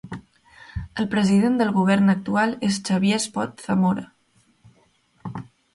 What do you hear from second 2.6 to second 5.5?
és Xavier Espot Zamora.